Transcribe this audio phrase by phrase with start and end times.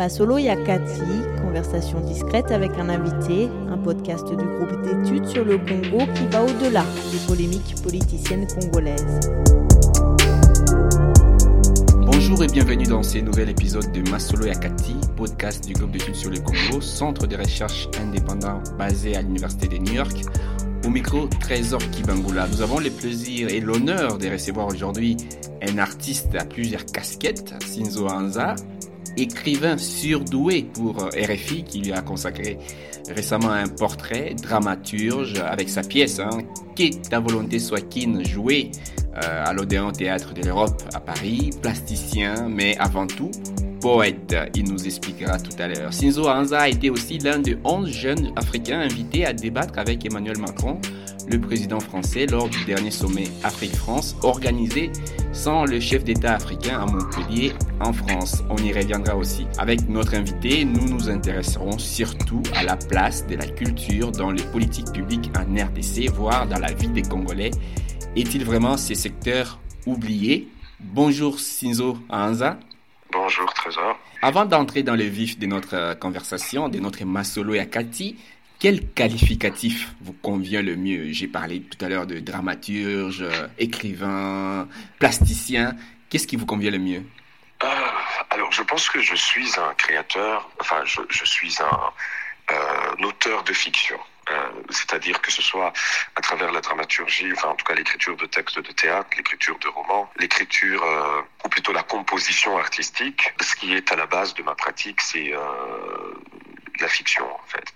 [0.00, 1.02] Masolo Yakati,
[1.42, 6.42] conversation discrète avec un invité, un podcast du groupe d'études sur le Congo qui va
[6.42, 9.20] au-delà des polémiques politiciennes congolaises.
[11.98, 16.30] Bonjour et bienvenue dans ce nouvel épisode de Masolo Yakati, podcast du groupe d'études sur
[16.30, 20.24] le Congo, centre de recherche indépendant basé à l'Université de New York.
[20.86, 22.48] Au micro, Trésor Kibangula.
[22.48, 25.18] Nous avons le plaisir et l'honneur de recevoir aujourd'hui
[25.60, 28.54] un artiste à plusieurs casquettes, Sinzo Anza,
[29.16, 32.58] écrivain surdoué pour euh, RFI qui lui a consacré
[33.08, 36.30] récemment un portrait, dramaturge avec sa pièce hein,
[36.76, 38.70] Qu'est ta volonté soit kin jouée
[39.16, 43.30] euh, à l'Odéon Théâtre de l'Europe à Paris, plasticien, mais avant tout
[43.80, 44.36] poète.
[44.54, 45.92] Il nous expliquera tout à l'heure.
[45.92, 50.38] Sinzo Anza a été aussi l'un des 11 jeunes africains invités à débattre avec Emmanuel
[50.38, 50.78] Macron,
[51.28, 54.90] le président français, lors du dernier sommet Afrique-France organisé
[55.32, 58.42] sans le chef d'État africain à Montpellier, en France.
[58.50, 59.46] On y reviendra aussi.
[59.58, 64.42] Avec notre invité, nous nous intéresserons surtout à la place de la culture dans les
[64.42, 67.52] politiques publiques en RDC, voire dans la vie des Congolais.
[68.16, 70.48] Est-il vraiment ces secteurs oubliés?
[70.80, 72.58] Bonjour Sinzo Anza.
[73.12, 73.98] Bonjour Trésor.
[74.22, 78.16] Avant d'entrer dans le vif de notre euh, conversation, de notre Masolo et Akati,
[78.58, 81.12] quel qualificatif vous convient le mieux?
[81.12, 85.74] J'ai parlé tout à l'heure de dramaturge, euh, écrivain, plasticien.
[86.08, 87.02] Qu'est-ce qui vous convient le mieux?
[87.64, 87.66] Euh,
[88.30, 93.42] Alors, je pense que je suis un créateur, enfin, je, je suis un, euh, auteur
[93.44, 93.98] de fiction.
[94.30, 95.72] Euh, c'est-à-dire que ce soit
[96.16, 99.68] à travers la dramaturgie, enfin en tout cas l'écriture de textes de théâtre, l'écriture de
[99.68, 103.32] romans, l'écriture euh, ou plutôt la composition artistique.
[103.40, 106.14] Ce qui est à la base de ma pratique, c'est euh,
[106.80, 107.72] la fiction en fait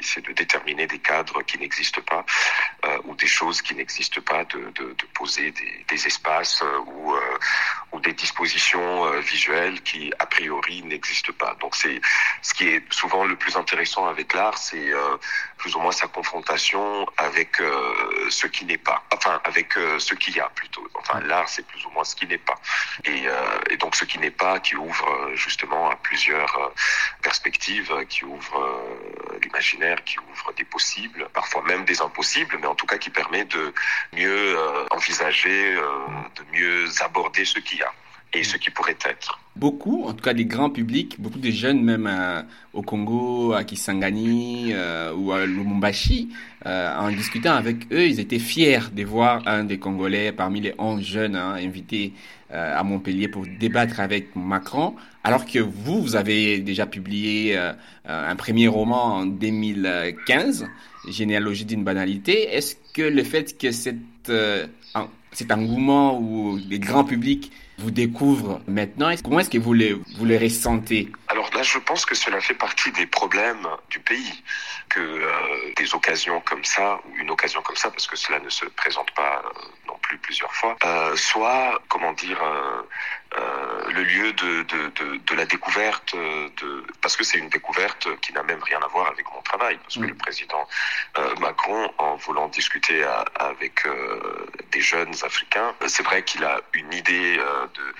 [0.00, 2.24] c'est de déterminer des cadres qui n'existent pas
[2.84, 6.78] euh, ou des choses qui n'existent pas, de, de, de poser des, des, espaces euh,
[6.86, 7.38] ou, euh,
[7.92, 11.56] ou des dispositions visuelles qui a priori n'existent pas.
[11.60, 12.00] Donc c'est
[12.42, 14.92] ce qui est souvent le plus intéressant avec l'art, c'est
[15.56, 17.56] plus ou moins sa confrontation avec
[18.28, 20.86] ce qui n'est pas, enfin avec ce qu'il y a plutôt.
[20.94, 22.58] Enfin l'art c'est plus ou moins ce qui n'est pas.
[23.04, 23.24] Et,
[23.70, 26.72] et, donc ce qui n'est pas qui ouvre justement à plusieurs
[27.22, 28.56] perspectives, qui ouvre
[29.48, 33.44] l'imaginaire qui ouvre des possibles, parfois même des impossibles, mais en tout cas qui permet
[33.44, 33.72] de
[34.14, 35.82] mieux euh, envisager, euh,
[36.36, 37.92] de mieux aborder ce qu'il y a
[38.34, 39.40] et ce qui pourrait être.
[39.56, 42.42] Beaucoup, en tout cas des grands publics, beaucoup de jeunes même euh,
[42.74, 44.74] au Congo, à Kisangani
[45.16, 46.28] ou à Lumumbashi,
[46.66, 51.02] en discutant avec eux, ils étaient fiers de voir un des Congolais parmi les 11
[51.02, 52.12] jeunes hein, invités
[52.50, 57.58] à Montpellier pour débattre avec Macron, alors que vous, vous avez déjà publié
[58.06, 60.66] un premier roman en 2015,
[61.08, 62.54] Généalogie d'une banalité.
[62.54, 64.32] Est-ce que le fait que cette,
[65.32, 69.10] cet engouement ou les grands publics vous découvre maintenant.
[69.22, 71.08] Comment est-ce que vous le, vous le ressentez?
[71.58, 74.44] Là, je pense que cela fait partie des problèmes du pays,
[74.88, 78.48] que euh, des occasions comme ça, ou une occasion comme ça, parce que cela ne
[78.48, 82.40] se présente pas euh, non plus plusieurs fois, euh, soit, comment dire,
[83.90, 88.32] le lieu de, de, de, de, la découverte, de, parce que c'est une découverte qui
[88.32, 90.08] n'a même rien à voir avec mon travail, parce que mmh.
[90.08, 90.68] le président
[91.18, 93.86] euh, Macron, en voulant discuter à, avec
[94.72, 97.94] des jeunes africains, c'est vrai qu'il a une idée de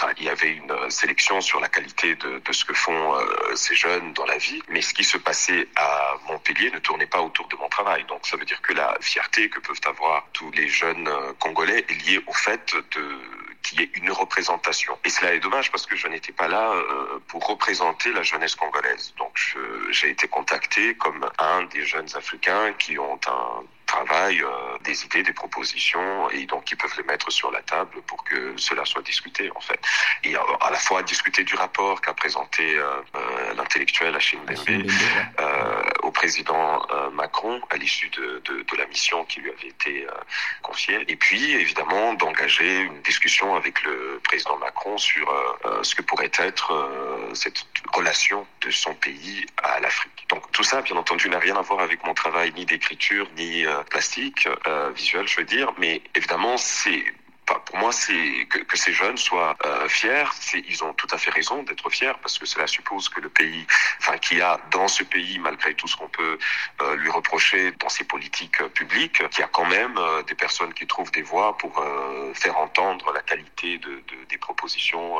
[0.00, 3.54] Enfin, il y avait une sélection sur la qualité de, de ce que font euh,
[3.54, 7.20] ces jeunes dans la vie, mais ce qui se passait à Montpellier ne tournait pas
[7.20, 8.04] autour de mon travail.
[8.08, 11.84] Donc ça veut dire que la fierté que peuvent avoir tous les jeunes euh, Congolais
[11.88, 13.18] est liée au fait de
[13.62, 14.98] qu'il y ait une représentation.
[15.04, 18.54] Et cela est dommage parce que je n'étais pas là euh, pour représenter la jeunesse
[18.54, 19.14] congolaise.
[19.18, 19.38] Donc
[19.90, 23.62] j'ai été contacté comme un des jeunes Africains qui ont un
[23.92, 28.00] travail, euh, des idées, des propositions, et donc ils peuvent les mettre sur la table
[28.06, 29.80] pour que cela soit discuté en fait.
[30.24, 34.84] Et à la fois discuter du rapport qu'a présenté euh, euh, l'intellectuel Achille euh,
[35.38, 35.71] au
[36.22, 40.06] président euh, Macron à l'issue de, de, la mission qui lui avait été
[40.62, 45.26] confiée, et puis évidemment d'engager une discussion avec le président Macron sur
[45.82, 46.68] ce que pourrait être
[47.34, 50.26] cette relation de son pays à l'Afrique.
[50.30, 53.66] Donc tout ça, bien entendu, n'a rien à voir avec mon travail ni d'écriture ni
[53.90, 57.04] plastique, euh, visuel, je veux dire, mais évidemment, c'est
[57.46, 60.24] pour moi, c'est que, que, ces jeunes soient euh, fiers.
[60.68, 63.66] Ils ont tout à fait raison d'être fiers parce que cela suppose que le pays,
[63.98, 66.38] enfin, qu'il y a dans ce pays, malgré tout ce qu'on peut
[66.82, 70.34] euh, lui reprocher dans ses politiques euh, publiques, qu'il y a quand même euh, des
[70.34, 75.16] personnes qui trouvent des voies pour euh, faire entendre la qualité de, de, des propositions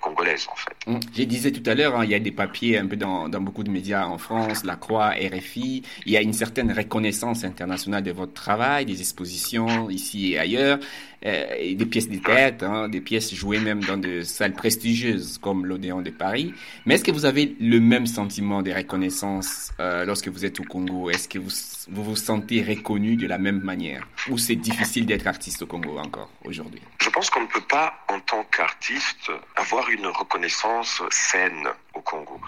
[0.00, 0.76] congolaises, en fait.
[0.86, 1.00] Mmh.
[1.16, 3.40] Je disais tout à l'heure, hein, il y a des papiers un peu dans, dans
[3.40, 5.82] beaucoup de médias en France, La Croix, RFI.
[6.06, 10.78] Il y a une certaine reconnaissance internationale de votre travail, des expositions ici et ailleurs.
[11.26, 15.66] Euh, des pièces de théâtre, hein, des pièces jouées même dans des salles prestigieuses comme
[15.66, 16.54] l'Odéon de Paris.
[16.86, 20.64] Mais est-ce que vous avez le même sentiment de reconnaissance euh, lorsque vous êtes au
[20.64, 21.10] Congo?
[21.10, 21.50] Est-ce que vous,
[21.90, 24.06] vous sentez reconnu de la même manière?
[24.30, 26.80] Ou c'est difficile d'être artiste au Congo encore aujourd'hui?
[27.02, 32.40] Je pense qu'on ne peut pas, en tant qu'artiste, avoir une reconnaissance saine au Congo.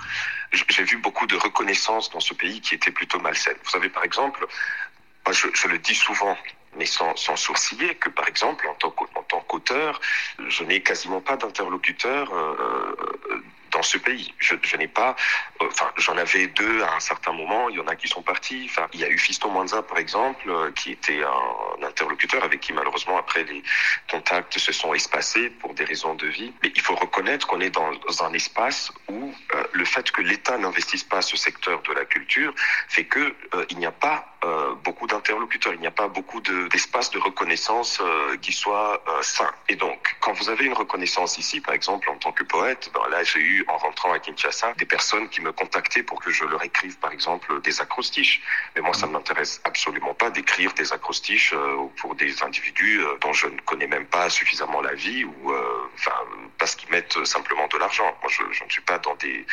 [0.51, 3.57] J'ai vu beaucoup de reconnaissance dans ce pays qui était plutôt malsaine.
[3.65, 4.47] Vous savez, par exemple,
[5.31, 6.37] je le dis souvent,
[6.77, 10.01] mais sans, sans sourciller, que par exemple, en tant qu'auteur,
[10.49, 12.95] je n'ai quasiment pas d'interlocuteur euh,
[13.73, 14.33] dans ce pays.
[14.39, 15.17] Je, je n'ai pas,
[15.61, 17.69] euh, enfin, j'en avais deux à un certain moment.
[17.69, 18.67] Il y en a qui sont partis.
[18.71, 22.61] Enfin, il y a eu Fiston Mwanza, par exemple, euh, qui était un, interlocuteur avec
[22.61, 23.63] qui malheureusement après les
[24.11, 26.53] contacts se sont espacés pour des raisons de vie.
[26.63, 27.91] Mais il faut reconnaître qu'on est dans,
[28.23, 32.55] un espace où euh, le fait que l'État n'investisse pas ce secteur de la culture
[32.89, 33.35] fait que
[33.71, 34.32] il n'y a pas
[34.85, 38.03] beaucoup d'interlocuteurs, il n'y a pas beaucoup d'espace de, reconnaissance
[38.41, 39.51] qui soit sain.
[39.69, 43.09] Et donc, quand vous avez une reconnaissance ici, par exemple, en tant que poète, ben
[43.11, 46.45] là j'ai eu en rentrant à Kinshasa des personnes qui me contactaient pour que je
[46.45, 48.43] leur écrive par exemple des acrostiches.
[48.75, 53.17] Mais moi ça ne m'intéresse absolument pas d'écrire des acrostiches euh, pour des individus euh,
[53.21, 55.72] dont je ne connais même pas suffisamment la vie ou euh,
[56.59, 58.17] parce qu'ils mettent simplement de l'argent.
[58.23, 59.47] Moi je, ne suis pas dans des,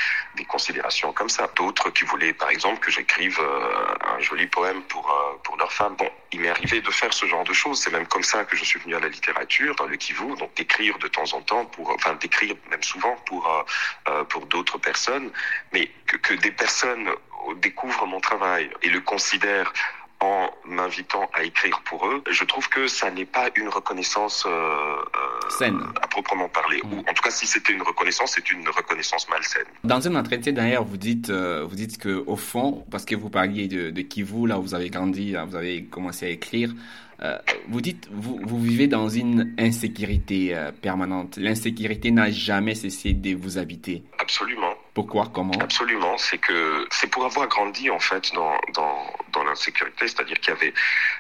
[0.47, 1.47] considérations comme ça.
[1.56, 5.06] D'autres qui voulaient par exemple que j'écrive un joli poème pour
[5.44, 5.95] pour leur femme.
[5.95, 7.81] Bon, il m'est arrivé de faire ce genre de choses.
[7.81, 10.53] C'est même comme ça que je suis venu à la littérature dans le Kivu, donc
[10.56, 13.65] d'écrire de temps en temps pour enfin d'écrire même souvent pour
[14.07, 15.31] euh, pour d'autres personnes,
[15.74, 17.09] mais que des personnes
[17.57, 19.74] découvrent mon travail et le considèrent
[20.21, 24.50] en m'invitant à écrire pour eux, je trouve que ça n'est pas une reconnaissance euh,
[24.50, 26.81] euh saine à proprement parler.
[26.83, 29.66] Ou en tout cas, si c'était une reconnaissance, c'est une reconnaissance malsaine.
[29.83, 33.30] Dans un entretien d'ailleurs, vous dites, euh, vous dites que au fond, parce que vous
[33.30, 36.74] parliez de, de Kivu, là où vous avez grandi, là, vous avez commencé à écrire.
[37.21, 37.38] Euh,
[37.68, 41.36] vous dites, vous, vous vivez dans une insécurité euh, permanente.
[41.38, 44.04] L'insécurité n'a jamais cessé de vous habiter.
[44.19, 44.74] Absolument.
[44.94, 45.30] Pourquoi?
[45.33, 45.54] Comment?
[45.60, 46.18] Absolument.
[46.18, 50.57] C'est que c'est pour avoir grandi en fait dans dans, dans l'insécurité, c'est-à-dire qu'il y
[50.57, 50.73] avait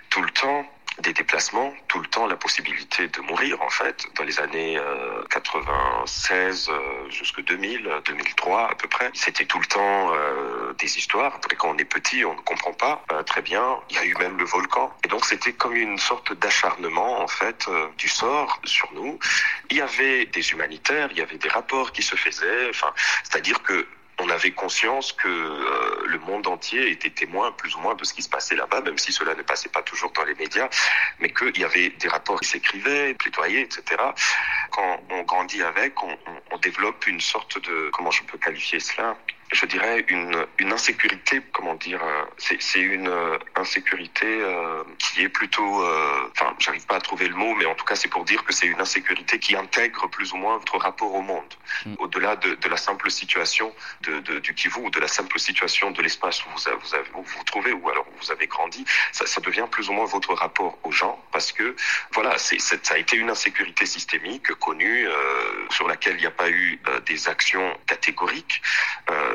[0.09, 0.65] tout le temps
[1.01, 5.23] des déplacements, tout le temps la possibilité de mourir en fait dans les années euh,
[5.29, 9.09] 96 euh, jusque 2000, 2003 à peu près.
[9.13, 11.35] C'était tout le temps euh, des histoires.
[11.35, 13.79] Après quand on est petit, on ne comprend pas euh, très bien.
[13.89, 17.27] Il y a eu même le volcan et donc c'était comme une sorte d'acharnement en
[17.27, 19.19] fait euh, du sort sur nous.
[19.69, 22.69] Il y avait des humanitaires, il y avait des rapports qui se faisaient.
[22.69, 22.91] Enfin,
[23.23, 23.87] c'est-à-dire que
[24.19, 28.13] on avait conscience que euh, le monde entier était témoin plus ou moins de ce
[28.13, 30.69] qui se passait là-bas, même si cela ne passait pas toujours dans les médias,
[31.19, 33.83] mais qu'il y avait des rapports qui s'écrivaient, plaidoyaient, etc.
[34.71, 39.17] Quand on grandit avec, on développe une sorte de, comment je peux qualifier cela?
[39.51, 45.29] Je dirais une, une insécurité, comment dire, euh, c'est une euh, insécurité euh, qui est
[45.29, 48.25] plutôt, euh, enfin, j'arrive pas à trouver le mot, mais en tout cas, c'est pour
[48.25, 51.53] dire que c'est une insécurité qui intègre plus ou moins votre rapport au monde,
[51.85, 51.95] mm.
[51.97, 55.89] au-delà de, de, la simple situation de, de, du Kivu ou de la simple situation
[55.91, 58.45] de l'espace où vous, vous, avez, où vous vous trouvez ou alors où vous avez
[58.45, 61.75] grandi, ça, ça devient plus ou moins votre rapport aux gens parce que,
[62.13, 65.07] voilà, c'est ça a été une insécurité systémique connue
[65.69, 68.61] sur laquelle il n'y a pas eu des actions catégoriques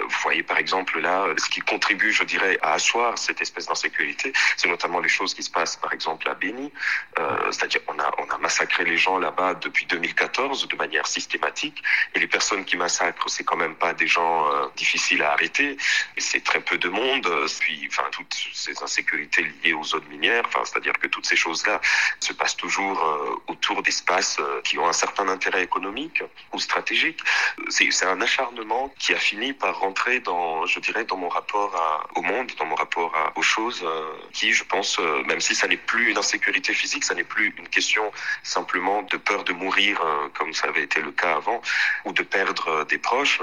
[0.05, 4.33] vous voyez par exemple là, ce qui contribue, je dirais, à asseoir cette espèce d'insécurité,
[4.57, 6.73] c'est notamment les choses qui se passent par exemple à Béni,
[7.19, 11.83] euh, c'est-à-dire on a on a massacré les gens là-bas depuis 2014 de manière systématique,
[12.15, 15.77] et les personnes qui massacrent, c'est quand même pas des gens euh, difficiles à arrêter,
[16.19, 17.29] c'est très peu de monde,
[17.61, 21.81] puis enfin toutes ces insécurités liées aux zones minières, enfin c'est-à-dire que toutes ces choses-là
[22.21, 27.21] se passent toujours euh, autour d'espaces euh, qui ont un certain intérêt économique ou stratégique.
[27.69, 29.94] C'est un acharnement qui a fini par rentrer
[30.25, 31.73] dans, je dirais, dans mon rapport
[32.15, 35.67] au monde, dans mon rapport aux choses, euh, qui, je pense, euh, même si ça
[35.67, 38.03] n'est plus une insécurité physique, ça n'est plus une question
[38.43, 41.61] simplement de peur de mourir, euh, comme ça avait été le cas avant,
[42.05, 43.41] ou de perdre des proches.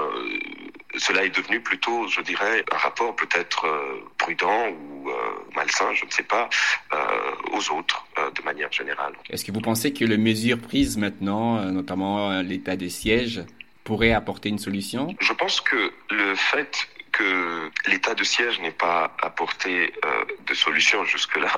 [0.96, 3.66] Cela est devenu plutôt, je dirais, un rapport peut-être
[4.18, 5.10] prudent ou
[5.56, 6.50] malsain, je ne sais pas,
[7.52, 9.14] aux autres, de manière générale.
[9.30, 13.42] Est-ce que vous pensez que les mesures prises maintenant, notamment l'état de siège,
[13.84, 15.14] pourrait apporter une solution.
[15.20, 21.04] Je pense que le fait que l'état de siège n'ait pas apporté euh, de solution
[21.04, 21.52] jusque-là,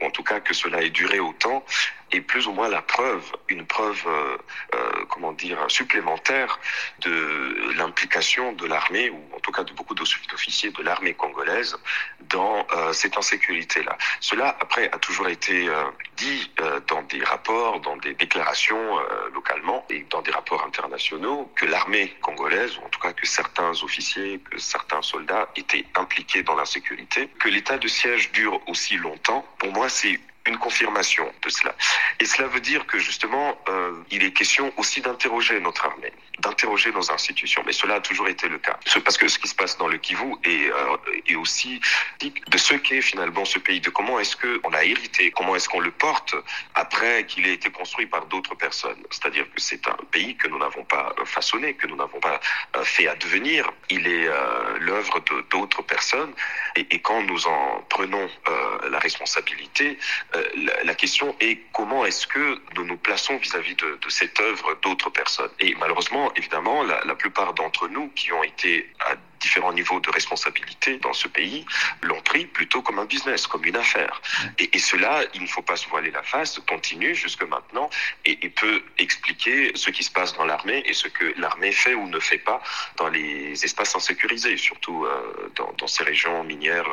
[0.00, 1.64] ou en tout cas que cela ait duré autant,
[2.10, 4.38] est plus ou moins la preuve, une preuve, euh,
[4.74, 6.58] euh, comment dire, supplémentaire
[7.00, 11.76] de l'implication de l'armée, ou en tout cas de beaucoup d'officiers de l'armée congolaise,
[12.20, 13.96] dans cette insécurité-là.
[14.20, 15.68] Cela, après, a toujours été
[16.16, 16.50] dit
[16.86, 18.98] dans des rapports, dans des déclarations
[19.32, 23.70] localement et dans des rapports internationaux, que l'armée congolaise, ou en tout cas que certains
[23.82, 27.28] officiers, que certains soldats étaient impliqués dans l'insécurité.
[27.38, 31.74] Que l'état de siège dure aussi longtemps, pour moi, c'est une confirmation de cela.
[32.20, 36.12] Et cela veut dire que justement, euh, il est question aussi d'interroger notre armée,
[36.48, 37.62] d'interroger nos institutions.
[37.66, 38.78] Mais cela a toujours été le cas.
[39.04, 41.80] Parce que ce qui se passe dans le Kivu est, euh, est aussi
[42.22, 45.80] de ce qu'est finalement ce pays, de comment est-ce qu'on a hérité, comment est-ce qu'on
[45.80, 46.34] le porte
[46.74, 49.02] après qu'il ait été construit par d'autres personnes.
[49.10, 52.40] C'est-à-dire que c'est un pays que nous n'avons pas façonné, que nous n'avons pas
[52.76, 53.70] euh, fait advenir.
[53.90, 56.32] Il est euh, l'œuvre de d'autres personnes.
[56.76, 59.98] Et, quand nous en prenons euh, la responsabilité,
[60.34, 60.44] euh,
[60.84, 64.76] la, question est comment est-ce que nous nous plaçons vis-à-vis -vis de, de, cette œuvre
[64.82, 65.50] d'autres personnes.
[65.60, 70.98] Et malheureusement, évidemment, la, plupart d'entre nous qui ont été à différents niveaux de responsabilité
[70.98, 71.64] dans ce pays
[72.02, 74.20] l'ont pris plutôt comme un business, comme une affaire.
[74.58, 77.90] Et, et, cela, il ne faut pas se voiler la face, continue jusque maintenant
[78.24, 81.94] et, et peut expliquer ce qui se passe dans l'armée et ce que l'armée fait
[81.94, 82.60] ou ne fait pas
[82.96, 86.88] dans les espaces insécurisés, surtout euh, dans, dans, ces régions minières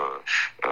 [0.65, 0.69] euh,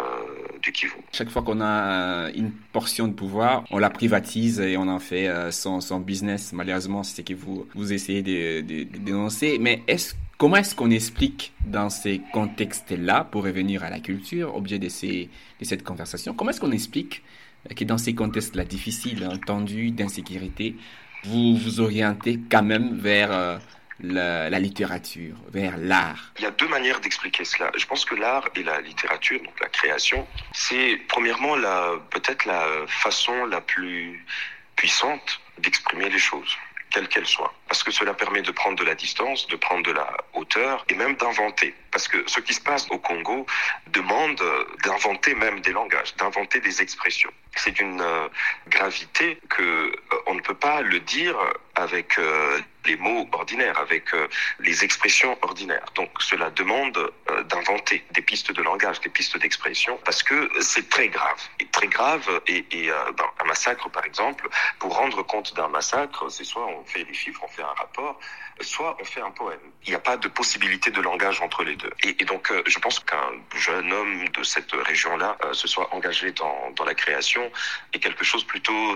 [0.62, 0.96] du Kivu.
[1.12, 5.27] Chaque fois qu'on a une portion de pouvoir, on la privatise et on en fait
[5.27, 6.53] euh, son, son business.
[6.53, 9.58] Malheureusement, c'est ce que vous, vous essayez de, de, de dénoncer.
[9.60, 14.80] Mais est-ce Comment est-ce qu'on explique dans ces contextes-là, pour revenir à la culture, objet
[14.80, 17.24] de, ces, de cette conversation, comment est-ce qu'on explique
[17.75, 20.75] que dans ces contextes-là difficiles, tendus, d'insécurité,
[21.24, 23.58] vous vous orientez quand même vers euh,
[24.02, 26.34] la, la, littérature, vers l'art?
[26.40, 27.72] Il y a deux manières d'expliquer cela.
[27.78, 32.68] Je pense que l'art et la littérature, donc la création, c'est premièrement la, peut-être la
[32.88, 34.25] façon la plus
[34.75, 36.58] puissante d'exprimer les choses
[36.94, 37.54] quelle qu'elle soit.
[37.74, 40.94] Parce que cela permet de prendre de la distance, de prendre de la hauteur et
[40.94, 41.74] même d'inventer.
[41.89, 43.48] Parce que ce qui se passe au Congo
[43.88, 44.42] demande
[44.84, 47.32] d'inventer même des langages, d'inventer des expressions.
[47.56, 48.27] C'est d'une euh,
[48.68, 49.92] gravité que euh,
[50.25, 51.38] on ne peut pas le dire
[51.75, 54.10] avec euh, les mots ordinaires, avec
[54.60, 55.86] les expressions ordinaires.
[55.96, 57.12] Donc cela demande
[57.46, 61.42] d'inventer des pistes de langage, des pistes d'expression, parce que c'est très grave.
[61.62, 64.50] Et très grave, et, ben, un massacre par exemple,
[64.80, 68.20] pour rendre compte d'un massacre, c'est soit on fait des chiffres, on fait un rapport,
[68.62, 69.60] soit on fait un poème.
[69.86, 71.91] Il n'y a pas de possibilité de langage entre les deux.
[72.03, 76.72] Et, et donc je pense qu'un jeune homme de cette région-là se soit engagé dans,
[76.75, 77.51] dans la création
[77.93, 78.96] est quelque chose plutôt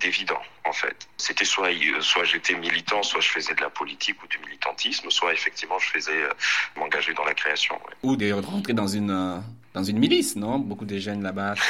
[0.00, 1.08] d'évident en fait.
[1.16, 1.70] C'était soit
[2.00, 5.90] soit j'étais militant, soit je faisais de la politique ou du militantisme, soit effectivement je
[5.90, 6.30] faisais euh,
[6.76, 7.74] m'engager dans la création.
[7.76, 7.94] Ouais.
[8.02, 9.38] Ou de rentrer dans une euh,
[9.74, 10.58] dans une milice, non?
[10.58, 11.54] Beaucoup de jeunes là-bas.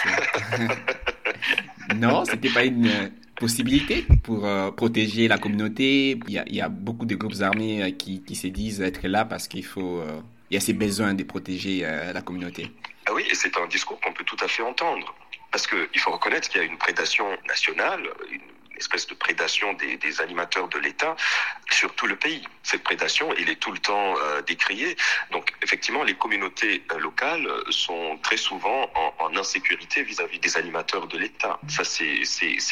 [1.95, 6.19] non, c'était pas une euh, possibilité pour euh, protéger la communauté.
[6.29, 9.65] Il y, a, beaucoup de groupes armés qui, qui se disent être là parce qu'il
[9.65, 12.71] faut, euh, il y a ces besoins de protéger la communauté.
[13.07, 15.15] Ah oui, et c'est un discours qu'on peut tout à fait entendre.
[15.53, 18.01] Parce qu'il faut reconnaître qu'il y a une prédation nationale,
[18.31, 18.41] une
[18.79, 21.17] espèce de prédation des, des animateurs de l'État
[21.71, 22.43] sur tout le pays.
[22.63, 24.97] Cette prédation, elle est tout le temps euh, décriée.
[25.31, 30.57] Donc, effectivement, les communautés euh, locales sont très souvent en, en insécurité vis-à-vis -vis des
[30.57, 31.59] animateurs de l'État.
[31.69, 32.23] Ça, c'est,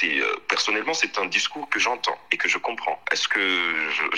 [0.05, 2.99] euh, personnellement, c'est un discours que j'entends et que je comprends.
[3.13, 3.47] Est-ce que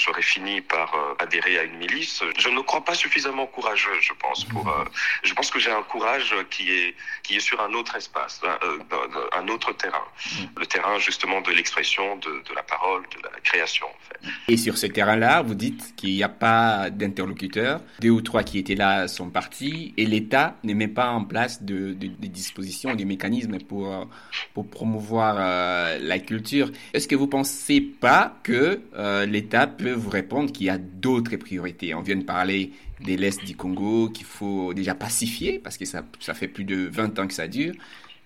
[0.02, 2.22] j'aurais fini par euh, adhérer à une milice?
[2.38, 4.44] Je ne crois pas suffisamment courageux, je pense.
[4.52, 4.84] Pour, euh,
[5.28, 9.38] je pense que j'ai un courage qui est qui est sur un autre espace, un,
[9.40, 10.06] un autre terrain,
[10.56, 13.86] le terrain justement de de, la parole, de la création.
[14.48, 17.80] Et sur ce terrain-là, vous dites qu'il n'y a pas d'interlocuteurs.
[18.00, 21.62] Deux ou trois qui étaient là sont partis et l'État ne met pas en place
[21.62, 24.08] de, de, de dispositions, des mécanismes pour,
[24.70, 26.70] promouvoir euh, la culture.
[26.94, 30.78] Est-ce que vous ne pensez pas que euh, l'État peut vous répondre qu'il y a
[30.78, 31.94] d'autres priorités?
[31.94, 32.72] On vient de parler
[33.04, 36.02] de l'Est du Congo qu'il faut déjà pacifier parce que ça
[36.34, 37.74] fait plus de 20 ans que ça dure.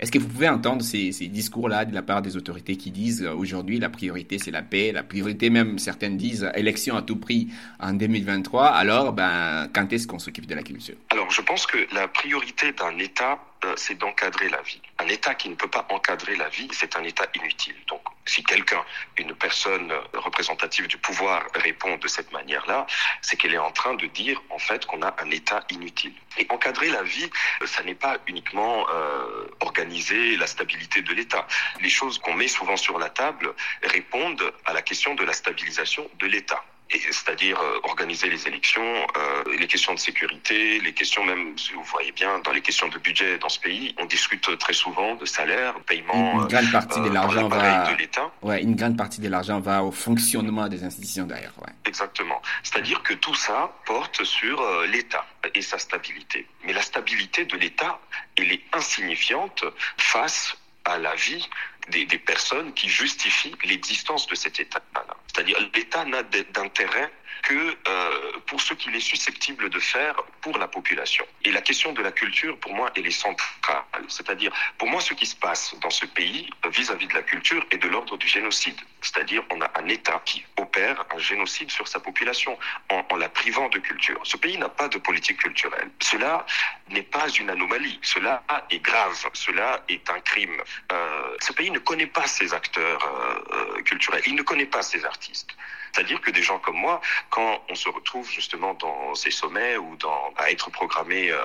[0.01, 3.35] Est-ce que vous pouvez entendre ces, discours-là de la part des autorités qui disent euh,
[3.35, 7.49] aujourd'hui la priorité c'est la paix, la priorité même certaines disent élection à tout prix
[7.79, 10.95] en 2023, alors ben, quand est-ce qu'on s'occupe de la culture?
[11.11, 14.81] Alors je pense que la priorité d'un État euh, c'est d'encadrer la vie.
[14.99, 17.77] Un État qui ne peut pas encadrer la vie, c'est un État inutile.
[17.89, 18.85] Donc, si quelqu'un,
[19.19, 22.87] une personne représentative du pouvoir répond de cette manière-là,
[23.21, 26.15] c'est qu'elle est en train de dire, en fait, qu'on a un État inutile.
[26.39, 27.29] Et encadrer la vie,
[27.67, 31.47] ça n'est pas uniquement euh, organiser la stabilité de l'État.
[31.81, 36.09] Les choses qu'on met souvent sur la table répondent à la question de la stabilisation
[36.19, 36.65] de l'État
[36.99, 38.83] c'est-à-dire euh, organiser les élections,
[39.17, 42.89] euh, les questions de sécurité, les questions même, si vous voyez bien, dans les questions
[42.89, 46.35] de budget dans ce pays, on discute très souvent de salaire, paiement.
[46.35, 47.93] Une, une grande partie euh, de l'argent va.
[47.93, 48.31] De l'État.
[48.43, 51.55] Ouais, une grande partie de l'argent va au fonctionnement des institutions d'ailleurs.
[51.59, 51.73] Ouais.
[51.85, 52.41] Exactement.
[52.63, 56.47] C'est-à-dire que tout ça porte sur euh, l'État et sa stabilité.
[56.65, 58.01] Mais la stabilité de l'État,
[58.37, 59.65] elle est insignifiante
[59.97, 61.49] face à la vie
[61.91, 65.05] des, personnes qui justifient l'existence de cet État-là.
[65.27, 67.11] C'est-à-dire l'État n'a d'intérêt
[67.43, 71.25] que euh, pour ce qu'il est susceptible de faire pour la population.
[71.45, 73.83] Et la question de la culture, pour moi, elle est centrale.
[74.09, 77.79] C'est-à-dire, pour moi, ce qui se passe dans ce pays vis-à-vis de la culture est
[77.79, 78.79] de l'ordre du génocide.
[79.03, 82.59] C'est-à-dire, on a un État qui opère un génocide sur sa population
[82.91, 84.21] en, en la privant de culture.
[84.25, 85.91] Ce pays n'a pas de politique culturelle.
[86.01, 86.47] Cela
[86.89, 87.99] n'est pas une anomalie.
[88.03, 89.17] Cela est grave.
[89.33, 90.57] Cela est un crime.
[90.93, 94.23] Euh, ce pays ne connaît pas ses acteurs euh, euh culturels.
[94.27, 95.51] Il ne connaît pas ses artistes.
[95.93, 99.97] C'est-à-dire que des gens comme moi, quand on se retrouve justement dans ces sommets ou
[99.97, 101.39] dans, à être programmé euh,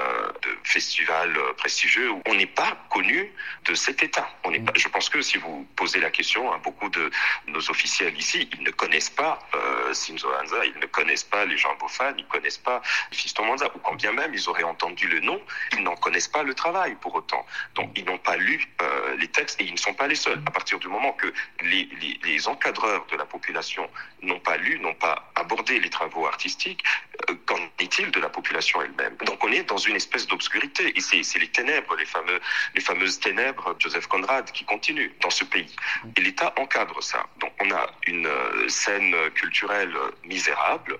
[0.44, 3.32] de festivals prestigieux, on n'est pas connu
[3.66, 4.30] de cet État.
[4.44, 7.10] On pas, je pense que si vous posez la question à beaucoup de
[7.48, 9.94] nos officiels ici, ils ne connaissent pas euh,
[10.42, 13.80] Hanza, ils ne connaissent pas les gens Bofan, ils ne connaissent pas Fiston Manza, ou
[13.80, 15.40] quand bien même ils auraient entendu le nom,
[15.74, 17.46] ils n'en connaissent pas le travail pour autant.
[17.76, 20.42] Donc ils n'ont pas lu euh, les textes et ils ne sont pas les seuls.
[20.46, 21.90] À partir du moment que les,
[22.24, 23.90] les, encadreurs de la population
[24.22, 26.84] n'ont pas lu, n'ont pas abordé les travaux artistiques,
[27.46, 29.16] qu'en est-il de la population elle-même?
[29.26, 34.08] Donc on est dans une espèce d'obscurité et c'est les ténèbres, les, fameuses ténèbres Joseph
[34.08, 35.76] Conrad qui continuent dans ce pays.
[36.18, 37.26] Et l'État encadre ça.
[37.40, 41.00] Donc on a une euh, scène culturelle misérable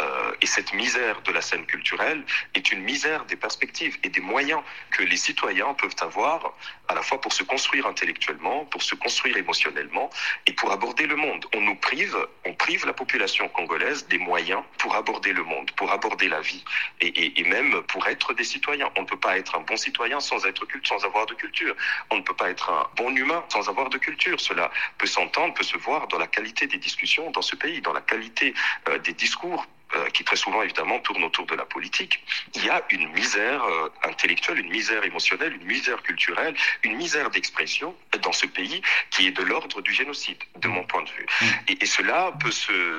[0.00, 4.20] euh, et cette misère de la scène culturelle est une misère des perspectives et des
[4.20, 6.54] moyens que les citoyens peuvent avoir
[6.88, 10.10] à la fois pour se construire intellectuellement, pour se construire émotionnellement
[10.46, 11.46] et pour aborder le monde.
[11.54, 15.90] On nous prive, on prive la population congolaise des moyens pour aborder le monde, pour
[15.92, 16.64] aborder la vie
[17.00, 18.90] et, et, et même pour être des citoyens.
[18.96, 21.76] On ne peut pas être un bon citoyen sans être culte, sans avoir de culture.
[22.10, 24.40] On ne peut pas être un bon humain sans avoir de culture.
[24.40, 27.92] Cela peut s'entendre, peut se voir dans la qualité des discussions dans ce pays, dans
[27.92, 28.54] la qualité
[28.88, 29.66] euh, des discours
[30.12, 32.22] qui très souvent évidemment tourne autour de la politique,
[32.54, 37.30] il y a une misère euh, intellectuelle, une misère émotionnelle, une misère culturelle, une misère
[37.30, 41.26] d'expression dans ce pays qui est de l'ordre du génocide, de mon point de vue.
[41.40, 41.44] Mm.
[41.68, 42.52] Et, et cela peut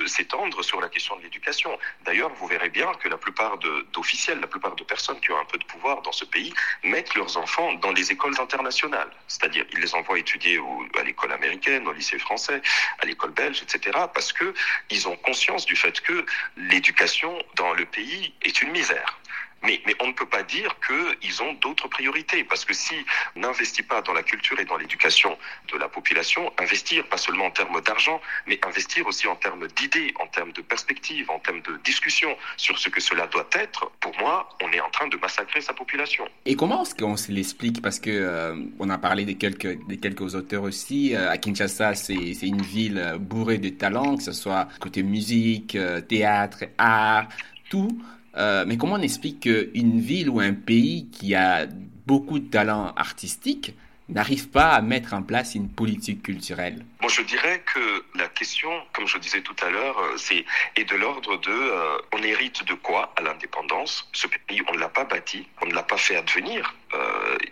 [0.07, 1.77] s'étendre sur la question de l'éducation.
[2.05, 3.57] D'ailleurs, vous verrez bien que la plupart
[3.93, 7.15] d'officiels, la plupart de personnes qui ont un peu de pouvoir dans ce pays mettent
[7.15, 9.11] leurs enfants dans les écoles internationales.
[9.27, 12.61] C'est-à-dire, ils les envoient étudier au, à l'école américaine, au lycée français,
[12.99, 13.97] à l'école belge, etc.
[14.13, 14.53] Parce que
[14.89, 16.25] ils ont conscience du fait que
[16.57, 19.19] les l'éducation dans le pays est une misère.
[19.63, 22.95] Mais, mais, on ne peut pas dire qu'ils ont d'autres priorités, parce que si
[23.35, 25.37] on n'investit pas dans la culture et dans l'éducation
[25.71, 30.13] de la population, investir pas seulement en termes d'argent, mais investir aussi en termes d'idées,
[30.19, 34.17] en termes de perspectives, en termes de discussion sur ce que cela doit être, pour
[34.19, 36.25] moi, on est en train de massacrer sa population.
[36.45, 37.81] Et comment est-ce qu'on se l'explique?
[37.81, 41.15] Parce que euh, on a parlé des quelques, des quelques auteurs aussi.
[41.15, 46.01] Euh, à Kinshasa, c'est une ville bourrée de talents, que ce soit côté musique, euh,
[46.01, 47.27] théâtre, art,
[47.69, 48.01] tout.
[48.37, 51.67] Euh, mais comment on explique qu'une ville ou un pays qui a
[52.05, 53.73] beaucoup de talents artistiques
[54.09, 56.85] n'arrive pas à mettre en place une politique culturelle?
[57.01, 60.83] Bon, je dirais que la question, comme je disais tout à l'heure, euh, c'est est
[60.83, 64.09] de l'ordre de euh, on hérite de quoi à l'indépendance?
[64.13, 66.75] Ce pays, on ne l'a pas bâti, on ne l'a pas fait advenir.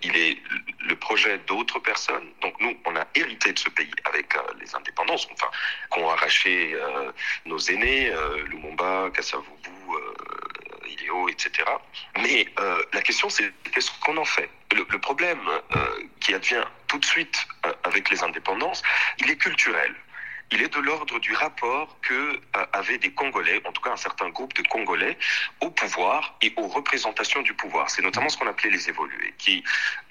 [0.04, 0.38] Il est
[0.86, 2.28] le projet d'autres personnes.
[2.42, 5.48] Donc nous, on a hérité de ce pays avec les indépendances, enfin,
[5.90, 6.76] qu'ont arraché
[7.46, 8.12] nos aînés,
[8.50, 9.79] Lumumba, Kassavubu,
[11.30, 11.52] Etc.
[12.22, 12.46] Mais
[12.94, 14.50] la question, c'est qu'est-ce qu'on en fait?
[14.76, 15.40] Le, problème
[16.20, 17.48] qui advient tout de suite
[17.84, 18.84] avec les indépendances,
[19.20, 19.96] il est culturel
[20.52, 23.98] il est de l'ordre du rapport que euh, avaient des Congolais, en tout cas un
[23.98, 25.18] certain groupe de Congolais,
[25.62, 27.90] au pouvoir et aux représentations du pouvoir.
[27.90, 29.64] C'est notamment ce qu'on appelait les évolués, qui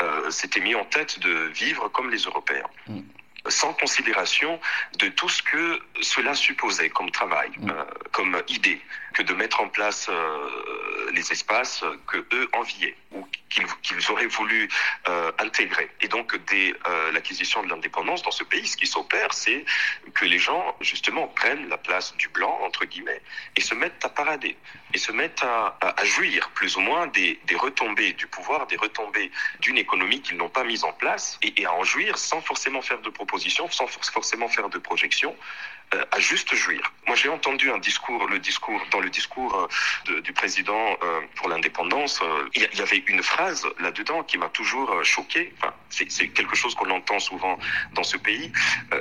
[0.03, 2.69] euh, s'étaient mis en tête de vivre comme les Européens.
[2.87, 3.01] Mm
[3.47, 4.61] sans considération
[4.99, 7.71] de tout ce que cela supposait comme travail, mm.
[7.71, 8.81] euh, comme idée,
[9.15, 14.27] que de mettre en place euh, les espaces que eux enviaient ou qu'ils qu auraient
[14.27, 14.69] voulu
[15.09, 15.91] euh, intégrer.
[16.01, 19.65] Et donc, dès euh, l'acquisition de l'indépendance dans ce pays, ce qui s'opère, c'est
[20.15, 23.23] que les gens, justement, prennent la place du blanc, entre guillemets,
[23.57, 24.57] et se mettent à parader,
[24.93, 28.67] et se mettent à, à, à jouir, plus ou moins, des, des, retombées du pouvoir,
[28.67, 32.19] des retombées d'une économie qu'ils n'ont pas mise en place, et, et à en jouir
[32.19, 33.11] sans forcément faire de
[33.71, 35.37] sans forcément faire de projections,
[35.95, 36.83] euh, à juste jouir.
[37.07, 39.69] Moi, j'ai entendu un discours, le discours dans le discours
[40.11, 42.21] euh, du président euh, pour l'indépendance,
[42.55, 45.55] il y, y, avait une phrase là-dedans qui m'a toujours choqué.
[45.57, 47.59] Enfin, c'est quelque chose qu'on entend souvent
[47.95, 48.53] dans ce pays,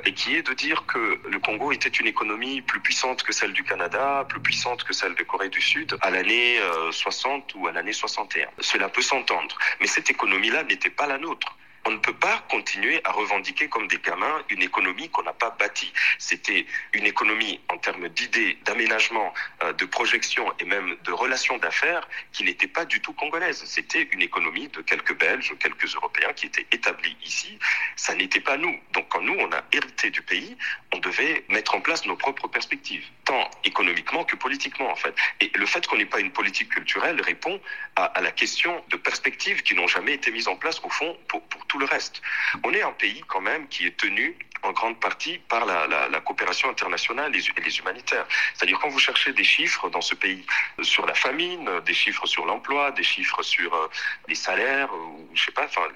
[0.05, 3.51] et qui est de dire que le Congo était une économie plus puissante que celle
[3.51, 6.57] du Canada, plus puissante que celle de Corée du Sud à l'année
[6.91, 8.47] 60 ou à l'année 61.
[8.59, 12.99] Cela peut s'entendre, mais cette économie-là n'était pas la nôtre on ne peut pas continuer
[13.05, 15.93] à revendiquer comme des gamins une économie qu'on n'a pas bâtie.
[16.19, 22.05] C'était une économie en termes d'idées, d'aménagement, euh, de projection et même de relations d'affaires
[22.33, 23.63] qui n'était pas du tout congolaise.
[23.65, 27.57] C'était une économie de quelques Belges, quelques Européens qui étaient établis ici.
[27.95, 28.77] Ça n'était pas nous.
[28.91, 30.57] Donc quand nous, on a hérité du pays,
[30.93, 35.13] on devait mettre en place nos propres perspectives, tant économiquement que politiquement en fait.
[35.41, 37.59] Et le fait qu'on n'ait pas une politique culturelle répond
[37.97, 41.41] à, la question de perspectives qui n'ont jamais été mises en place au fond pour,
[41.43, 42.21] pour tout le reste.
[42.63, 44.37] On est un pays quand même qui est tenu
[44.67, 48.25] en grande partie par la, coopération internationale et les, humanitaires.
[48.53, 50.45] C'est-à-dire quand vous cherchez des chiffres dans ce pays
[50.81, 53.87] sur la famine, des chiffres sur l'emploi, des chiffres sur euh,
[54.27, 55.87] les salaires, ou je sais pas, enfin,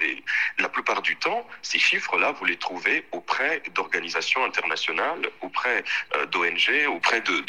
[0.57, 5.83] la plupart du temps, ces chiffres-là, vous les trouvez auprès d'organisations internationales, auprès
[6.15, 7.43] euh, d'ONG, auprès de,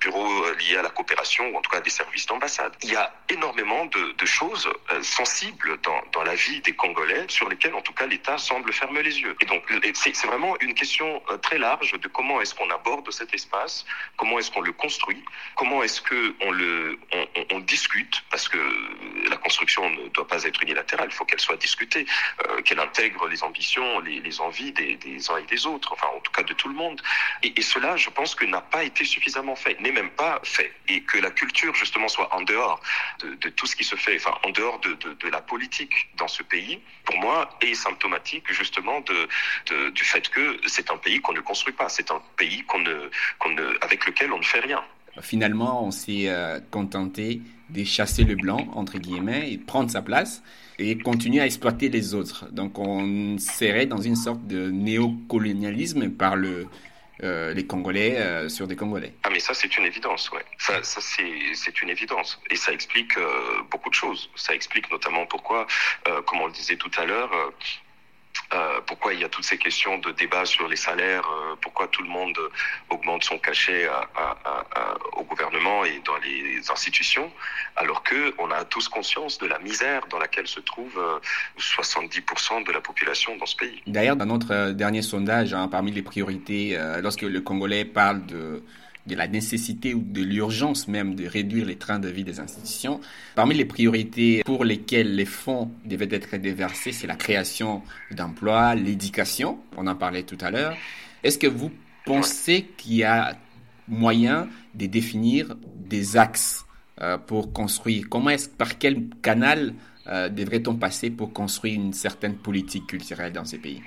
[0.00, 2.74] bureaux liés à la coopération, ou en tout cas des services d'ambassade.
[2.82, 7.48] Il y a énormément de, choses euh, sensibles dans, dans la vie des Congolais sur
[7.48, 9.36] lesquelles, en tout cas, l'État semble fermer les yeux.
[9.40, 9.62] Et donc,
[9.94, 13.84] c'est vraiment une question euh, très large de comment est-ce qu'on aborde cet espace,
[14.16, 15.22] comment est-ce qu'on le construit,
[15.56, 18.58] comment est-ce qu'on le, on, on, on, discute, parce que
[19.28, 22.06] la construction ne doit pas être unilatérale, il faut qu'elle soit discutée,
[22.48, 26.32] euh, qu'elle intègre les ambitions, les, envies des, uns et des autres, enfin en tout
[26.32, 27.00] cas de tout le monde.
[27.42, 31.02] Et, cela, je pense que n'a pas été suffisamment fait, n'est même pas fait, et
[31.02, 32.80] que la culture justement soit en dehors
[33.20, 36.42] de, tout ce qui se fait, enfin en dehors de, de, la politique dans ce
[36.42, 39.28] pays, pour moi est symptomatique justement de
[39.90, 43.10] du fait que c'est un pays qu'on ne construit pas, c'est un pays qu'on ne,
[43.38, 44.82] qu'on ne, avec lequel on ne fait rien.
[45.20, 50.42] Finalement, on s'est euh, contenté de chasser le blanc, entre guillemets, et prendre sa place
[50.78, 52.46] et continuer à exploiter les autres.
[52.50, 56.66] Donc on serait dans une sorte de néocolonialisme par le,
[57.22, 59.14] euh, les Congolais euh, sur des Congolais.
[59.22, 60.44] Ah mais ça c'est une évidence, ouais.
[60.58, 64.30] Ça, ça c'est une évidence et ça explique euh, beaucoup de choses.
[64.34, 65.66] Ça explique notamment pourquoi,
[66.26, 67.30] comme on le disait tout à l'heure,
[68.54, 71.88] euh, pourquoi il y a toutes ces questions de débat sur les salaires, euh, pourquoi
[71.88, 72.38] tout le monde
[72.90, 74.36] augmente son cachet à, à,
[74.74, 77.30] à, au gouvernement et dans les institutions,
[77.76, 81.18] alors que on a tous conscience de la misère dans laquelle se trouve euh,
[81.58, 83.82] 70% de la population dans ce pays.
[83.86, 88.62] D'ailleurs, dans notre dernier sondage, hein, parmi les priorités, euh, lorsque le Congolais parle de
[89.06, 93.00] de la nécessité ou de l'urgence même de réduire les trains de vie des institutions.
[93.34, 99.58] Parmi les priorités pour lesquelles les fonds devaient être déversés, c'est la création d'emplois, l'éducation,
[99.76, 100.76] on en parlait tout à l'heure.
[101.22, 101.70] Est-ce que vous
[102.04, 103.36] pensez qu'il y a
[103.88, 106.64] moyen de définir des axes
[107.00, 108.08] euh, pour construire?
[108.08, 109.74] Comment est-ce, par quel canal
[110.06, 113.82] euh, devrait-on passer pour construire une certaine politique culturelle dans ces pays?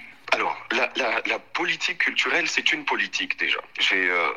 [0.96, 3.60] La, la, politique culturelle, c'est une politique déjà.
[3.80, 4.30] J'ai euh,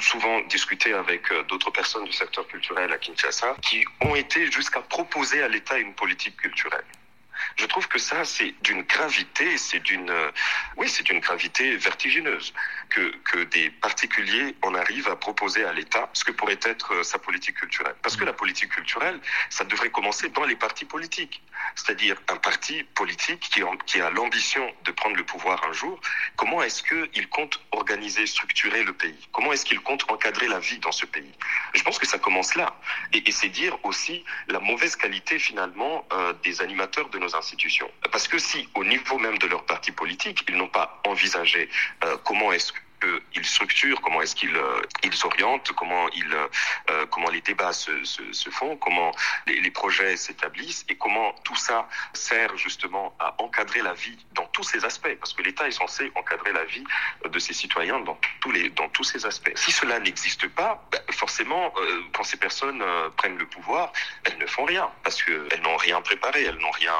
[0.00, 4.80] souvent discuté avec euh, d'autres personnes du secteur culturel à Kinshasa qui ont été jusqu'à
[4.80, 6.84] proposer à l'État une politique culturelle.
[7.56, 10.30] Je trouve que ça, c'est d'une gravité, c'est d'une, euh,
[10.76, 12.52] oui, c'est d'une gravité vertigineuse
[12.90, 17.02] que, que des particuliers en arrivent à proposer à l'État ce que pourrait être euh,
[17.02, 17.94] sa politique culturelle.
[18.02, 21.42] Parce que la politique culturelle, ça devrait commencer dans les partis politiques.
[21.74, 25.98] C'est-à-dire un parti politique qui, en, qui a l'ambition de prendre le pouvoir un jour,
[26.36, 29.28] comment est-ce qu'il compte organiser, structurer le pays?
[29.32, 31.32] Comment est-ce qu'il compte encadrer la vie dans ce pays?
[31.74, 32.78] Je pense que ça commence là.
[33.14, 37.45] Et, et c'est dire aussi la mauvaise qualité finalement euh, des animateurs de nos institutions.
[38.10, 41.68] Parce que si, au niveau même de leur parti politique, ils n'ont pas envisagé
[42.04, 46.34] euh, comment est-ce qu'ils structurent, comment est-ce qu'ils euh, ils s'orientent, comment ils
[46.90, 49.12] euh, comment les débats se, se, font, comment
[49.46, 54.62] les, projets s'établissent et comment tout ça sert justement à encadrer la vie dans tous
[54.62, 56.84] ces aspects, parce que l'État est censé encadrer la vie
[57.24, 59.52] de ses citoyens dans tous les dans tous ces aspects.
[59.56, 63.92] Si cela n'existe pas, ben forcément, euh, quand ces personnes euh, prennent le pouvoir,
[64.24, 66.94] elles ne font rien parce que elles n'ont rien préparé, elles n'ont rien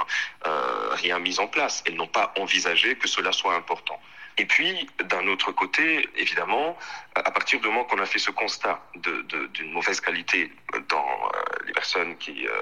[0.46, 4.00] euh, rien mis en place, elles n'ont pas envisagé que cela soit important.
[4.38, 6.76] Et puis, d'un autre côté, évidemment,
[7.14, 10.52] à partir du moment qu'on a fait ce constat d'une de, de, mauvaise qualité
[10.88, 12.52] dans euh, les personnes qui euh,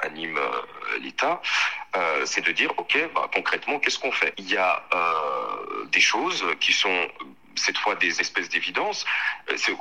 [0.00, 1.42] animent euh, l'État,
[2.24, 4.32] c'est de dire, OK, bah, concrètement, qu'est-ce qu'on fait?
[4.38, 4.84] Il y a
[5.90, 7.08] des choses qui sont
[7.56, 9.04] cette fois des espèces d'évidence.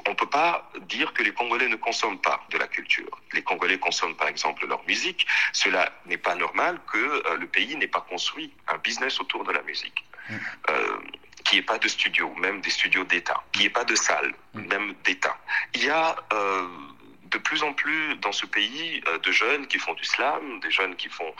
[0.06, 3.10] On ne peut pas dire que les Congolais ne consomment pas de la culture.
[3.34, 5.26] Les Congolais consomment par exemple leur musique.
[5.54, 9.52] Cela n'est pas normal que euh, le pays n'ait pas construit un business autour de
[9.52, 10.06] la musique.
[10.30, 10.36] Mmh.
[10.70, 10.98] Euh,
[11.50, 13.96] qu'il n'y ait pas de studio, même des studios d'État, qu'il n'y ait pas de
[13.96, 14.62] salle, mmh.
[14.68, 15.36] même d'État.
[15.74, 16.68] Il y a euh,
[17.32, 20.72] de plus en plus dans ce pays euh, de jeunes qui font du slam, des
[20.72, 21.34] jeunes qui font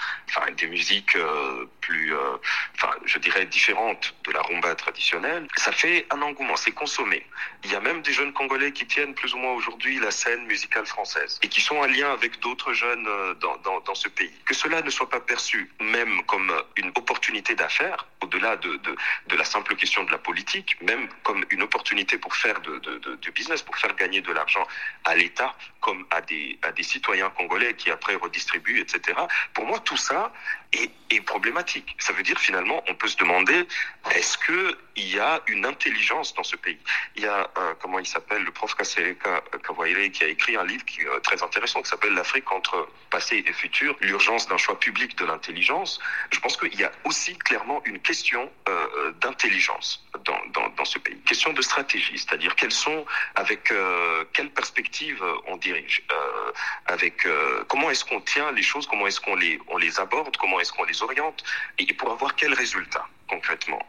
[0.58, 2.38] des musiques euh, plus, euh,
[2.76, 5.48] enfin, je dirais, différentes de la rumba traditionnelle.
[5.58, 7.26] Ça fait un engouement, c'est consommé.
[7.64, 10.46] Il y a même des jeunes Congolais qui tiennent plus ou moins aujourd'hui la scène
[10.46, 13.08] musicale française et qui sont en lien avec d'autres jeunes
[13.40, 14.34] dans, dans, ce pays.
[14.46, 18.80] Que cela ne soit pas perçu même comme une opportunité d'affaires, au-delà de,
[19.28, 23.32] de, la simple question de la politique, même comme une opportunité pour faire de, de
[23.32, 24.66] business, pour faire gagner de l'argent
[25.06, 29.18] à l'État comme à des, à des citoyens congolais qui après redistribuent, etc.
[29.54, 30.32] Pour moi, tout ça
[30.74, 31.96] est, est problématique.
[32.00, 33.68] Ça veut dire finalement, on peut se demander,
[34.16, 36.78] est-ce qu'il y a une intelligence dans ce pays?
[37.16, 40.66] Il y a, un, comment il s'appelle, le prof Kasereka Kawaire qui a écrit un
[40.66, 44.80] livre qui est très intéressant qui s'appelle L'Afrique entre passé et futur, l'urgence d'un choix
[44.80, 46.00] public de l'intelligence.
[46.32, 51.00] Je pense qu'il y a aussi clairement une question euh, d'intelligence dans, dans, dans, ce
[51.00, 51.20] pays.
[51.22, 53.06] Question de stratégie, c'est-à-dire quelles sont,
[53.36, 56.52] avec euh, quelle perspective on dirige, euh,
[56.86, 60.36] avec euh, comment est-ce qu'on tient les choses, comment est-ce qu'on les, on les aborde,
[60.38, 61.44] comment est-ce qu'on les oriente,
[61.78, 63.80] et pour avoir quel résultat concrètement.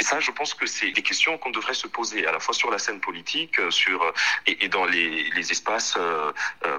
[0.00, 2.54] Et ça, je pense que c'est des questions qu'on devrait se poser à la fois
[2.54, 4.12] sur la scène politique, sur
[4.46, 6.32] et, et dans les, espaces euh,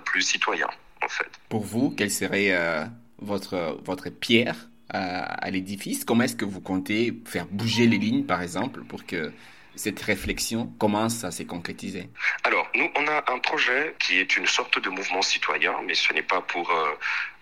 [0.03, 0.69] plus citoyens,
[1.01, 1.29] en fait.
[1.49, 2.83] Pour vous, quelle serait euh,
[3.19, 6.05] votre votre pierre à l'édifice?
[6.05, 9.33] Comment est-ce que vous comptez faire bouger les lignes, par exemple, pour que
[9.75, 12.09] cette réflexion commence à se concrétiser
[12.43, 16.13] Alors, nous, on a un projet qui est une sorte de mouvement citoyen, mais ce
[16.13, 16.95] n'est pas pour euh,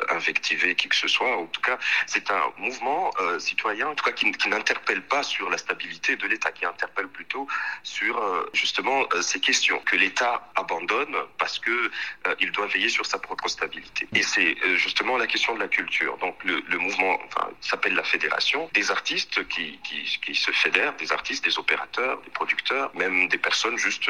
[0.10, 1.38] invectiver qui que ce soit.
[1.38, 5.50] En tout cas, c'est un mouvement euh, citoyen, en tout cas, qui, n'interpelle pas sur
[5.50, 7.48] la stabilité de l'État, qui interpelle plutôt
[7.84, 11.92] sur euh, justement ces questions que l'État abandonne parce que
[12.40, 14.08] il doit veiller sur sa propre stabilité.
[14.14, 16.18] Et c'est justement la question de la culture.
[16.18, 17.20] Donc, le, mouvement
[17.62, 23.28] s'appelle la fédération des artistes qui se fédèrent, des artistes, des opérateurs, des producteurs, même
[23.28, 24.10] des personnes juste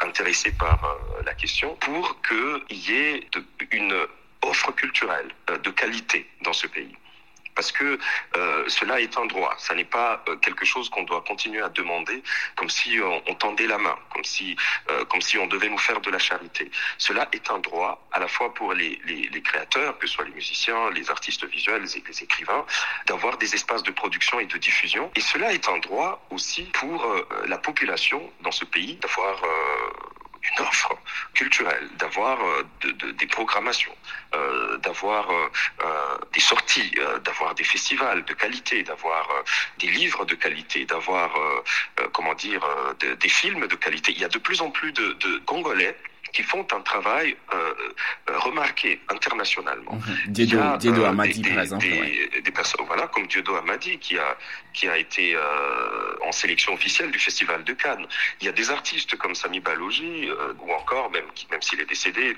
[0.00, 3.26] intéressées par euh, la question, pour qu'il y ait
[3.72, 3.94] une
[4.42, 6.94] offre culturelle euh, de qualité dans ce pays
[7.58, 7.98] parce que
[8.36, 9.52] euh, cela est un droit.
[9.58, 12.22] Ça n'est pas euh, quelque chose qu'on doit continuer à demander
[12.54, 14.54] comme si on, on tendait la main, comme si,
[14.90, 16.70] euh, comme si on devait nous faire de la charité.
[16.98, 20.26] Cela est un droit à la fois pour les, les, les créateurs, que ce soit
[20.26, 22.64] les musiciens, les artistes visuels, les, les écrivains,
[23.06, 25.10] d'avoir des espaces de production et de diffusion.
[25.16, 29.42] Et cela est un droit aussi pour euh, la population dans ce pays d'avoir
[30.50, 30.96] une offre
[31.34, 33.94] culturelle, d'avoir euh, de, de, des programmations,
[34.34, 35.48] euh, d'avoir euh,
[36.32, 39.28] des sorties, d'avoir des festivals de qualité, d'avoir
[39.78, 41.30] des livres de qualité, d'avoir,
[42.12, 42.60] comment dire,
[43.00, 44.12] de, des films de qualité.
[44.12, 45.96] Il y a de plus en plus de Congolais
[46.32, 47.74] qui font un travail euh,
[48.38, 49.94] remarqué internationalement.
[49.94, 50.30] Mmh.
[50.32, 51.84] Diedo, a, Diedo euh, Amadi, des, par exemple.
[51.84, 52.40] Des, ouais.
[52.42, 54.36] des, personnes, voilà, comme Diedo Amadi, qui a,
[54.72, 58.06] qui a été euh, en sélection officielle du Festival de Cannes.
[58.40, 60.28] Il y a des artistes comme Sami Balogi,
[60.60, 62.36] ou encore, même, même s'il est décédé,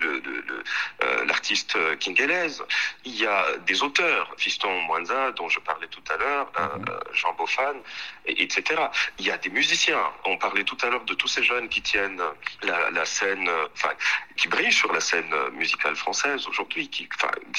[1.26, 2.62] l'artiste le, le, King Elez.
[3.05, 7.14] Il y a des auteurs, Fiston Mwanza, dont je parlais tout à l'heure, mmh.
[7.14, 7.76] Jean Boffan,
[8.19, 8.80] et, etc.
[9.18, 10.02] Il y a des musiciens.
[10.24, 12.22] On parlait tout à l'heure de tous ces jeunes qui tiennent
[12.62, 13.90] la, scène enfin,
[14.37, 16.90] qui brille sur la scène musicale française aujourd'hui.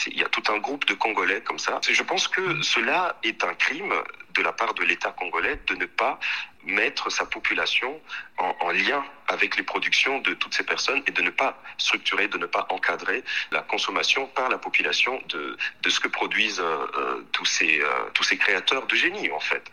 [0.08, 1.80] Il y a tout un groupe de Congolais comme ça.
[1.88, 3.94] Je pense que cela est un crime
[4.34, 6.20] de la part de l'État congolais de ne pas
[6.66, 8.00] mettre sa population
[8.38, 12.28] en, en, lien avec les productions de toutes ces personnes et de ne pas structurer,
[12.28, 17.24] de ne pas encadrer la consommation par la population de, de ce que produisent euh,
[17.32, 19.64] tous, ces, euh, tous ces créateurs de génie, en fait.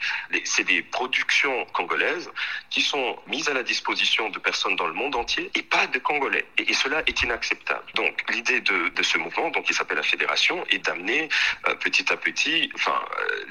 [0.44, 2.30] C'est des productions congolaises
[2.70, 5.98] qui sont mises à la disposition de personnes dans le monde entier et pas de
[5.98, 6.46] Congolais.
[6.56, 7.84] Et, et cela est inacceptable.
[7.94, 11.28] Donc, l'idée de, de, ce mouvement, donc, qui s'appelle la Fédération, est d'amener
[11.68, 13.00] euh, petit à petit, enfin,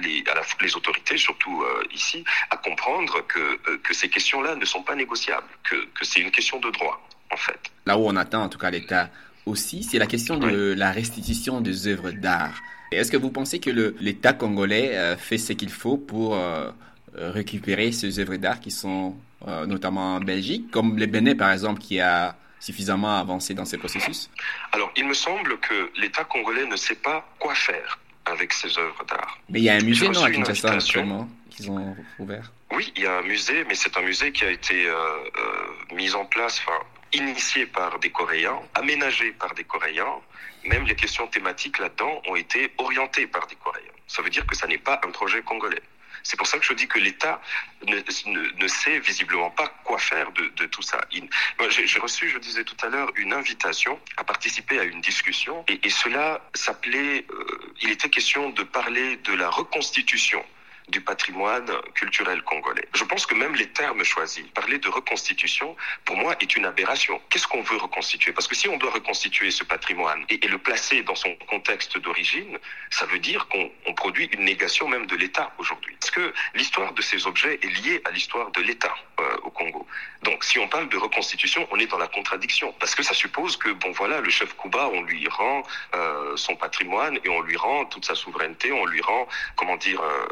[0.01, 4.83] les, à la, les autorités, surtout ici, à comprendre que, que ces questions-là ne sont
[4.83, 7.60] pas négociables, que, que c'est une question de droit, en fait.
[7.86, 9.10] Là où on attend, en tout cas, l'État
[9.45, 12.62] aussi, c'est la question de la restitution des œuvres d'art.
[12.91, 16.71] Est-ce que vous pensez que l'État congolais euh, fait ce qu'il faut pour euh,
[17.15, 21.81] récupérer ces œuvres d'art qui sont euh, notamment en Belgique, comme le Bénin, par exemple,
[21.81, 24.29] qui a suffisamment avancé dans ce processus?
[24.71, 27.99] Alors, il me semble que l'État congolais ne sait pas quoi faire
[28.32, 29.40] avec ces œuvres d'art.
[29.50, 32.52] Mais il y a un musée, non, à Kinshasa, actuellement, qu'ils ont ouvert?
[32.72, 35.96] Oui, il y a un musée, mais c'est un musée qui a été euh, euh,
[35.96, 36.80] mis en place, enfin,
[37.13, 40.16] initié par des Coréens, aménagé par des Coréens.
[40.66, 43.84] Même les questions thématiques là-dedans ont été orientées par des Coréens.
[44.08, 45.82] Ça veut dire que ça n'est pas un projet congolais.
[46.23, 47.41] C'est pour ça que je dis que l'État
[47.86, 50.99] ne, ne, sait visiblement pas quoi faire de, tout ça.
[51.69, 55.80] J'ai reçu, je disais tout à l'heure, une invitation à participer à une discussion et,
[55.84, 60.43] et cela s'appelait, euh, il était question de parler de la reconstitution
[60.89, 62.88] du patrimoine culturel congolais.
[62.93, 67.21] Je pense que même les termes choisis, parler de reconstitution, pour moi, est une aberration.
[67.30, 68.32] Qu'est-ce qu'on veut reconstituer?
[68.32, 72.58] Parce que si on doit reconstituer ce patrimoine et, le placer dans son contexte d'origine,
[72.89, 75.97] ça veut dire qu'on produit une négation même de l'État aujourd'hui.
[76.00, 79.86] Parce que l'histoire de ces objets est liée à l'histoire de l'État euh, au Congo.
[80.23, 82.73] Donc si on parle de reconstitution, on est dans la contradiction.
[82.80, 85.63] Parce que ça suppose que, bon voilà, le chef Kuba, on lui rend
[85.95, 90.02] euh, son patrimoine et on lui rend toute sa souveraineté, on lui rend, comment dire,
[90.02, 90.26] euh,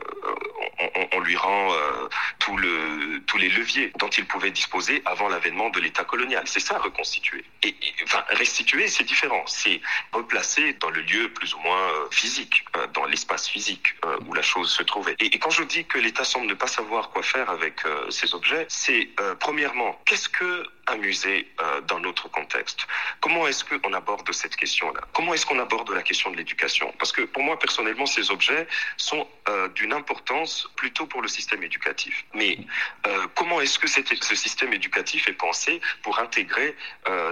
[0.80, 5.30] on, on, lui rend euh, tout le, tous les leviers dont il pouvait disposer avant
[5.30, 6.44] l'avènement de l'État colonial.
[6.46, 7.44] C'est ça, reconstituer.
[7.64, 9.44] Et, enfin, restituer, c'est différent.
[9.48, 9.82] C'est
[10.12, 14.34] replacer dans le lieu plus ou moins euh, physique, euh, dans l'espace physique euh, où
[14.34, 15.16] la chose se trouvait.
[15.20, 18.34] Et, et, quand je dis que l'État semble ne pas savoir quoi faire avec ces
[18.34, 22.88] objets, c'est premièrement, qu'est-ce que un euh, dans notre contexte.
[23.22, 25.02] Comment est-ce qu'on aborde cette question-là?
[25.14, 26.94] Comment est-ce qu'on aborde la question de l'éducation?
[27.00, 28.68] Parce que pour moi, personnellement, ces objets
[28.98, 32.26] sont euh, d'une importance plutôt pour le système éducatif.
[32.34, 32.58] Mais
[33.08, 36.76] euh, comment est-ce que ce système éducatif est pensé pour intégrer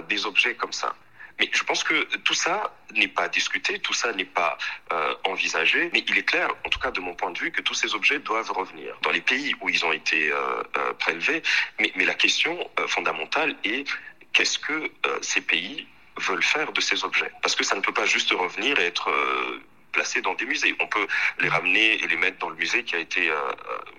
[0.08, 0.94] des objets comme ça?
[1.38, 4.56] Mais je pense que tout ça n'est pas discuté, tout ça n'est pas
[4.92, 7.62] euh, envisagé, mais il est clair, en tout cas de mon point de vue, que
[7.62, 11.42] tous ces objets doivent revenir dans les pays où ils ont été euh, euh, prélevés.
[11.80, 13.84] Mais, mais, la question euh, fondamentale est
[14.32, 15.86] qu'est-ce que euh, ces pays
[16.18, 17.32] veulent faire de ces objets?
[17.42, 19.60] Parce que ça ne peut pas juste revenir et être euh,
[19.94, 20.76] placés dans des musées.
[20.80, 21.06] On peut
[21.40, 23.36] les ramener et les mettre dans le musée qui a été euh,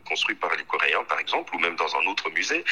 [0.08, 2.63] construit par les Coréens, par exemple, ou même dans un autre musée.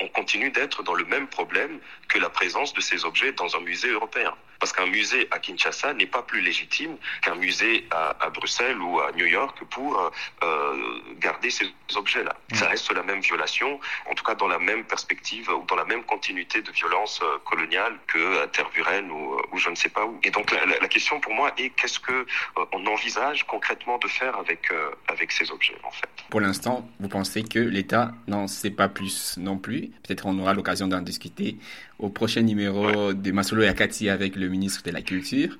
[0.00, 3.60] On continue d'être dans le même problème que la présence de ces objets dans un
[3.60, 4.34] musée européen.
[4.60, 9.00] Parce qu'un musée à Kinshasa n'est pas plus légitime qu'un musée à, à, Bruxelles ou
[9.00, 12.34] à New York pour euh, garder ces objets-là.
[12.52, 12.54] Mmh.
[12.56, 15.84] Ça reste la même violation, en tout cas dans la même perspective ou dans la
[15.84, 20.04] même continuité de violence euh, coloniale que à Tervuren ou, ou, je ne sais pas
[20.04, 20.18] où.
[20.22, 23.98] Et donc la, la, la question pour moi est qu'est-ce que euh, on envisage concrètement
[23.98, 26.08] de faire avec euh, avec ces objets en fait?
[26.28, 29.88] Pour l'instant, vous pensez que l'État n'en sait pas plus non plus?
[30.02, 31.56] Peut-être on aura l'occasion d'en discuter
[31.98, 33.14] au prochain numéro ouais.
[33.14, 35.56] de Masolo Yakati avec le ministre de la Culture.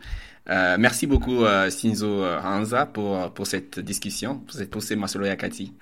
[0.49, 5.75] Euh, merci beaucoup euh, Shinzo Hanza pour, pour cette discussion, pour, cette, ces Masolo Yakati.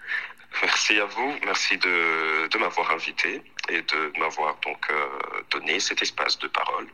[0.62, 4.94] Merci à vous, merci de, de m'avoir invité et de m'avoir donc euh,
[5.50, 6.86] donné cet espace de parole.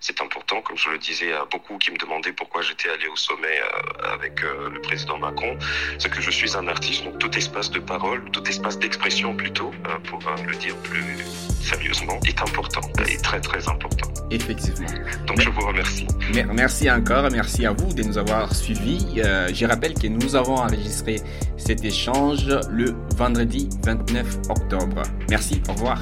[0.00, 3.16] C'est important, comme je le disais à beaucoup qui me demandaient pourquoi j'étais allé au
[3.16, 5.56] sommet euh, avec le président Macron,
[5.98, 9.72] c'est que je suis un artiste, donc tout espace de parole, tout espace d'expression plutôt,
[10.08, 14.08] pour le dire plus sérieusement, est important, est très très important.
[14.30, 14.88] Effectivement.
[15.26, 16.06] Donc Mais, je vous remercie.
[16.52, 19.06] Merci encore, merci à vous de nous avoir suivis.
[19.18, 21.20] Euh, je rappelle que nous avons enregistré
[21.56, 25.02] cet échange le vendredi 29 octobre.
[25.28, 25.98] Merci, au revoir.